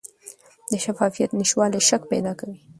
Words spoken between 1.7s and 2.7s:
شک پیدا کوي